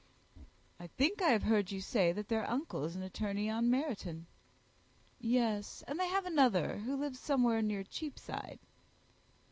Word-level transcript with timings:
"I 0.79 0.87
think 0.87 1.21
I 1.21 1.29
have 1.29 1.43
heard 1.43 1.71
you 1.71 1.79
say 1.79 2.11
that 2.11 2.27
their 2.27 2.49
uncle 2.49 2.85
is 2.85 2.95
an 2.95 3.03
attorney 3.03 3.49
in 3.49 3.69
Meryton?" 3.69 4.25
"Yes; 5.19 5.83
and 5.87 5.99
they 5.99 6.07
have 6.07 6.25
another, 6.25 6.79
who 6.79 6.95
lives 6.95 7.19
somewhere 7.19 7.61
near 7.61 7.83
Cheapside." 7.83 8.57